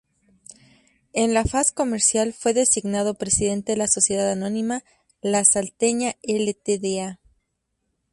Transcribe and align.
En 1.13 1.35
la 1.35 1.45
faz 1.45 1.71
comercial 1.71 2.33
fue 2.33 2.55
designado 2.55 3.13
presidente 3.13 3.73
de 3.73 3.77
la 3.77 3.87
Sociedad 3.87 4.31
Anónima 4.31 4.83
"La 5.21 5.45
Salteña 5.45 6.15
Ltda.". 6.23 7.19